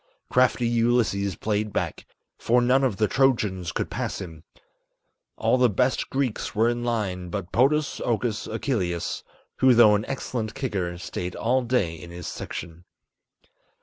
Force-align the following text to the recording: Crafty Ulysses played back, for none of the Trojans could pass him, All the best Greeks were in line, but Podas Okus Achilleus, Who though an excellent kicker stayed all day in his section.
Crafty 0.31 0.65
Ulysses 0.67 1.35
played 1.35 1.71
back, 1.71 2.07
for 2.39 2.59
none 2.59 2.83
of 2.83 2.97
the 2.97 3.07
Trojans 3.07 3.71
could 3.71 3.91
pass 3.91 4.19
him, 4.19 4.43
All 5.37 5.59
the 5.59 5.69
best 5.69 6.09
Greeks 6.09 6.55
were 6.55 6.69
in 6.69 6.83
line, 6.83 7.29
but 7.29 7.51
Podas 7.51 8.01
Okus 8.03 8.47
Achilleus, 8.47 9.21
Who 9.57 9.75
though 9.75 9.93
an 9.93 10.05
excellent 10.07 10.55
kicker 10.55 10.97
stayed 10.97 11.35
all 11.35 11.61
day 11.61 11.93
in 11.93 12.09
his 12.09 12.25
section. 12.25 12.83